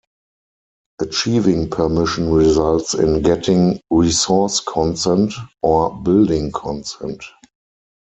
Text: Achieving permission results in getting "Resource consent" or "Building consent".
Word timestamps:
Achieving 0.99 1.69
permission 1.69 2.31
results 2.33 2.95
in 2.95 3.21
getting 3.21 3.79
"Resource 3.91 4.59
consent" 4.59 5.31
or 5.61 5.93
"Building 5.95 6.51
consent". 6.51 7.23